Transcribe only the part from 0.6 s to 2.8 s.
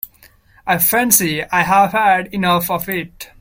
I fancy I have had enough